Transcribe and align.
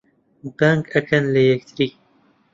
بانگ 0.57 0.83
ئەکەن 0.93 1.23
لە 1.33 1.41
یەکتری 1.51 1.89